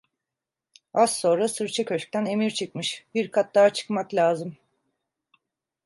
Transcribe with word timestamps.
Az 0.93 1.17
sonra 1.17 1.47
sırça 1.47 1.85
köşkten 1.85 2.25
emir 2.25 2.51
çıkmış: 2.51 3.05
"Bir 3.15 3.31
kat 3.31 3.55
daha 3.55 3.69
çıkmak 3.73 4.13
lazım." 4.13 4.57